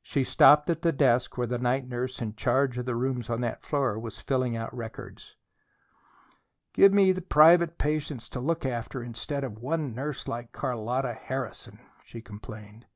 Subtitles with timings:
[0.00, 3.42] She stopped at the desk where the night nurse in charge of the rooms on
[3.42, 5.36] that floor was filling out records.
[6.72, 11.80] "Give me twelve private patients to look after instead of one nurse like Carlotta Harrison!"
[12.02, 12.86] she complained.